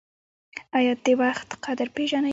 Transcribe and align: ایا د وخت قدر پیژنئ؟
ایا 0.77 0.93
د 1.05 1.07
وخت 1.21 1.49
قدر 1.65 1.87
پیژنئ؟ 1.95 2.29